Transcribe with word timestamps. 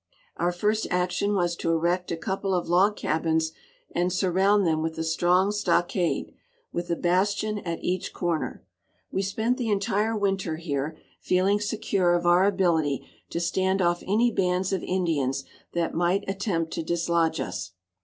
Our 0.37 0.51
first 0.51 0.87
action 0.89 1.35
was 1.35 1.55
to 1.57 1.69
erect 1.71 2.11
a 2.11 2.17
couple 2.17 2.55
of 2.55 2.67
log 2.67 2.95
cabins 2.95 3.51
and 3.93 4.11
surround 4.11 4.65
them 4.65 4.81
with 4.81 4.97
a 4.97 5.03
strong 5.03 5.51
stockade, 5.51 6.33
with 6.73 6.89
a 6.89 6.95
bastion 6.95 7.59
at 7.59 7.83
each 7.83 8.11
corner. 8.11 8.65
We 9.11 9.21
spent 9.21 9.57
the 9.57 9.69
entire 9.69 10.17
winter 10.17 10.55
here, 10.55 10.97
feeling 11.19 11.59
secure 11.59 12.15
of 12.15 12.25
our 12.25 12.45
ability 12.45 13.07
to 13.29 13.39
stand 13.39 13.79
off 13.79 14.01
any 14.07 14.31
bands 14.31 14.73
of 14.73 14.81
Indians 14.81 15.43
that 15.73 15.93
might 15.93 16.27
attempt 16.27 16.73
to 16.73 16.83
dislodge 16.83 17.39
us. 17.39 17.73